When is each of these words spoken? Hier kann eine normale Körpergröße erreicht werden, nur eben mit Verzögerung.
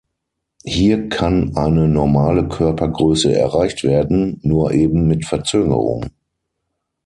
Hier 0.63 1.09
kann 1.09 1.55
eine 1.55 1.87
normale 1.87 2.47
Körpergröße 2.47 3.35
erreicht 3.37 3.83
werden, 3.83 4.39
nur 4.41 4.71
eben 4.71 5.07
mit 5.07 5.27
Verzögerung. 5.27 6.07